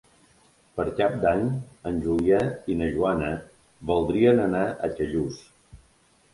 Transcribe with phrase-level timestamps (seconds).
[0.79, 1.43] Per Cap d'Any
[1.91, 2.41] en Julià
[2.73, 3.31] i na Joana
[3.93, 5.43] voldrien anar a Callús.